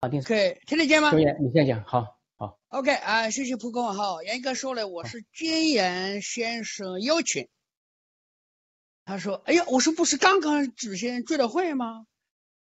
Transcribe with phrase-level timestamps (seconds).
[0.00, 1.18] 好，听可以听得见吗周？
[1.18, 2.56] 岩，你先讲，好好。
[2.68, 7.48] OK 啊，谢谢蒲公好，严格说了，我是金岩先生邀请。
[9.04, 12.06] 他说：“哎呀，我说不是刚刚举行追悼会吗？”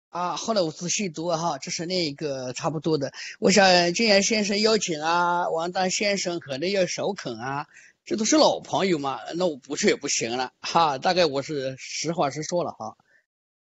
[0.07, 3.11] 啊，后来我仔细读哈，这是那个差不多的。
[3.39, 7.67] 我想金岩先生邀请啊，王丹先生可能要首肯啊，
[8.05, 10.97] 这都是老朋友嘛，那我不去也不行了哈。
[10.99, 12.95] 大概我是实话实说了哈。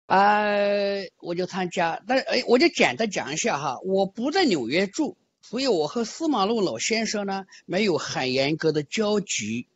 [0.06, 9.66] 呃、我就参加，但哎，我就简单讲一下哈，我不在纽约住，所以我和司马路老先生呢没有很严格的交集，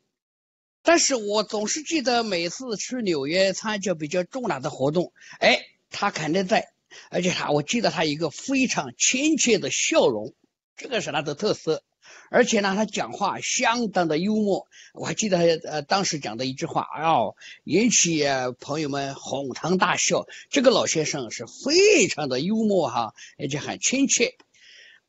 [0.83, 5.59] 但是我总是记得每次去纽约参加比较重大的活动，哎，
[5.91, 6.73] 他肯定在，
[7.11, 10.33] 而且他我记得他一个非常亲切的笑容，
[10.77, 11.83] 这个是他的特色。
[12.31, 18.25] 而且呢，他讲话相当的幽默，我还记得呃当时讲的一句话，哦，引起
[18.61, 20.27] 朋友们哄堂大笑。
[20.49, 24.35] 这个老先生是非常的幽默哈，而且很亲切。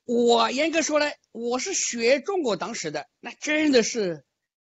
[0.04, 4.26] 我严格说来，我是学中国党史的，那真的是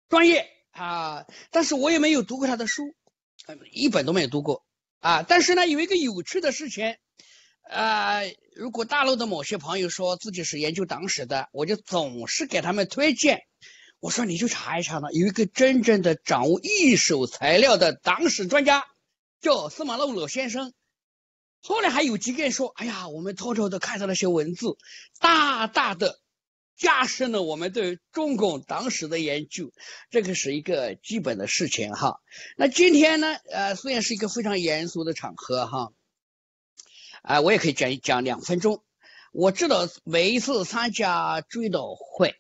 [0.09, 2.95] 专业啊，但是我也没有读过他的书，
[3.73, 4.63] 一本都没有读过
[5.01, 5.23] 啊。
[5.23, 6.97] 但是呢，有一个有趣的事情，
[7.63, 8.21] 啊，
[8.55, 13.41] 如果大陆的某些朋友说自己是研究党史的，我就总是给他们推荐。
[13.99, 18.85] 我说你去查一查呢，有一个真正的掌握一手材料的党史专家，
[19.41, 20.73] 叫司马路老先生。
[21.63, 24.77] 后来还有几个人说：“哎呀，我们偷偷的看到那些文字，
[25.21, 26.19] 大大的
[26.77, 29.71] 加深了我们对中共党史的研究。”
[30.11, 32.17] 这个是一个基本的事情哈。
[32.57, 35.93] 那今天呢，呃，虽然是一个非常严肃的场合哈，
[37.23, 38.83] 啊、我也可以讲讲两分钟。
[39.33, 42.35] 我知道每一次参加追悼会，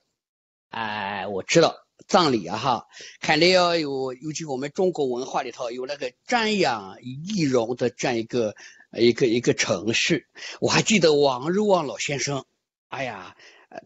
[0.68, 2.86] 哎、我知道葬礼啊哈，
[3.20, 8.54] 肯定要有，尤其我们中国文化里头有那个瞻仰仪容的这样一个
[8.92, 10.26] 一个一个程序。
[10.60, 12.44] 我还记得王若望老先生，
[12.88, 13.36] 哎呀，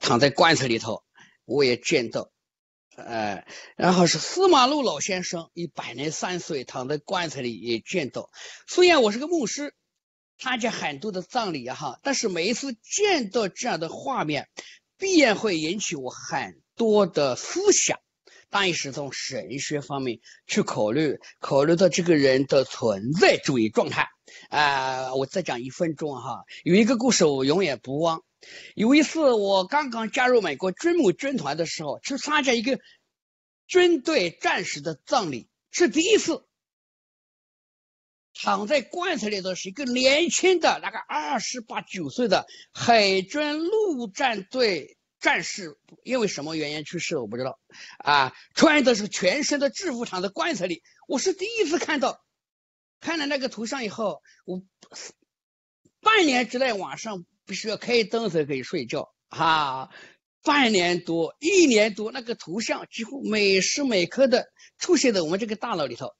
[0.01, 1.05] 躺在棺材里头，
[1.45, 2.31] 我也见到。
[2.97, 3.45] 呃，
[3.77, 8.31] 然后是司马禄老先生，一百零三岁，躺在棺材里也见到。
[8.67, 9.75] 虽然我是个牧师，
[10.39, 14.49] 参加很多的葬礼哈，但是每一次见到这样的画面，
[14.99, 17.99] 必然会引起我很多的思想。
[18.49, 24.09] 当然是从神学方面去考虑，考虑到这个人的存在主义状态。
[24.49, 28.23] 啊、我再讲一分钟哈，有一个故事我永远不忘。
[28.75, 32.79] 有一次我刚刚加入美国军母军团的时候，去参加一个
[33.67, 36.45] 军队战士的葬礼，是第一次。
[38.43, 47.59] 躺在棺材里的是一个年轻的，那个二十八九岁的海军陆战队战士，因为什么原因去世我不知道，
[47.99, 52.23] 啊，穿的是全身的制服躺在棺材里，我是第一次看到，
[53.01, 54.63] 看了那个图像以后，我
[56.01, 59.89] 半年之内晚上必须要开灯才可以睡觉啊，
[60.43, 64.47] 半年多一年多，那个图像几乎每时每刻的
[64.79, 66.15] 出现在我们这个大脑里头。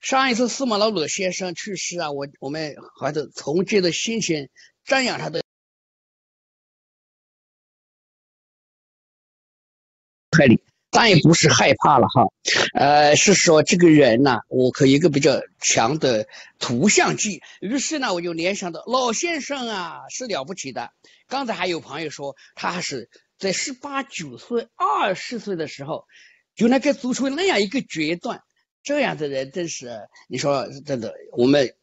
[0.00, 4.48] 上一次司马老鲁先生去世啊，我我们怀着崇敬的心情
[4.86, 5.42] 瞻仰他的
[10.36, 10.60] 害里，
[10.90, 12.24] 但也不是害怕了哈，
[12.74, 16.26] 呃，是说这个人呢，我可以一个比较强的
[16.58, 20.90] 图像记，于是呢，我就联想到老先生啊是了不起的。
[21.28, 23.08] 刚才还有朋友说他是
[23.38, 26.04] 在十八九岁、二十岁的时候，
[26.56, 28.42] 就能够做出那样一个决断。
[28.84, 31.74] 这样的人真是，你说真的，我们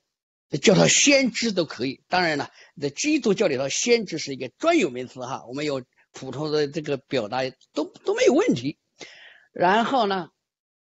[0.62, 2.04] 叫他先知都可以。
[2.08, 7.42] 当然了，在基督教里头，先知是一个专有名词哈，我们有普通的这个表达
[7.74, 8.78] 都都没有问题。
[9.52, 10.30] 然后呢，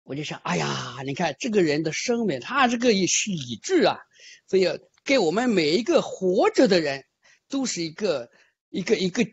[0.01, 3.99] 我就想，哎呀，你看这个人的生命，他这个也是理智啊，
[4.47, 4.67] 所以
[5.05, 7.05] 给我们每一个活着的人，
[7.47, 8.31] 都是一个
[8.69, 9.23] 一个一个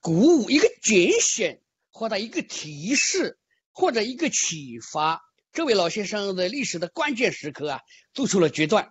[0.00, 1.58] 鼓舞，一个警醒，
[1.90, 3.38] 或者一个提示，
[3.72, 5.22] 或者一个启发。
[5.54, 7.80] 这位老先生在历史的关键时刻啊，
[8.12, 8.90] 做出了决断。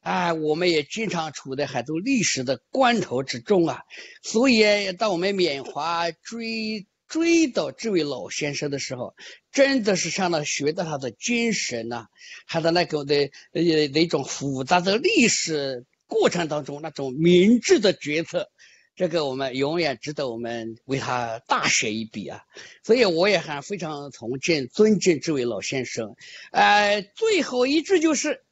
[0.00, 3.82] 啊，我们也经常处在很多历史的关头之中啊，
[4.20, 9.14] 所以当我们缅怀追追悼这位老先生的时候，
[9.52, 12.06] 真的是向他学到他的精神呐、
[12.48, 13.62] 他的那个的呃
[13.92, 18.50] 那种复杂的历史过程当中那种明智的决策。
[18.94, 22.42] 这个我们永远值得我们为他大写一笔啊！
[22.82, 26.14] 所以我也很非常崇敬、尊敬这位老先生。
[26.50, 28.44] 呃，最后一句就是，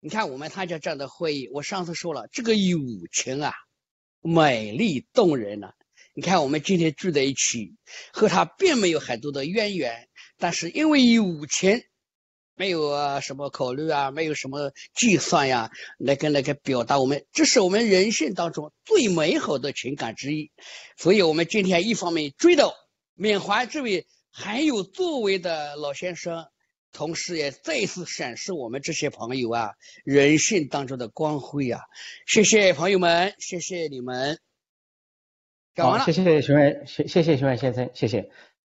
[0.00, 2.78] 你看我们参加这样的会议，我上次说了，这个友
[3.10, 3.54] 情啊，
[4.20, 5.72] 美丽动人呐、
[6.12, 7.74] 你看我们今天聚在一起，
[8.12, 11.82] 和他并没有很多的渊源，但是因为友情，
[12.58, 20.50] 没有啊什么考虑啊，没有什么计算呀，那个那个表达我们，这是我们人性当中最美好的情感之一。
[20.96, 22.74] 所以，我们今天一方面追悼
[23.14, 26.46] 缅怀这位很有作为的老先生，
[26.92, 29.70] 同时也再次审视我们这些朋友啊
[30.04, 31.80] 人性当中的光辉啊。
[32.26, 34.38] 谢谢朋友们，谢谢你们。
[35.74, 38.28] 讲完了，谢谢徐伟，谢谢谢徐伟先生，谢谢。